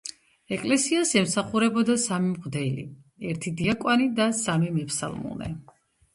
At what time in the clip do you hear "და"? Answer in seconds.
4.23-4.29